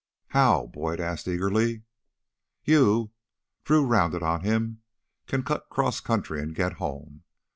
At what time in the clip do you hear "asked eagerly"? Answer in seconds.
0.99-1.83